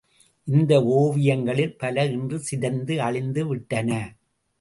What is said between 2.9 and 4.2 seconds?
அழிந்து விட்டன.